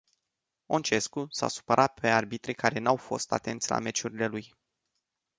[0.65, 4.55] Oncescu s-a supărat pe arbitrii care n-au fost atenți la meciurile lui.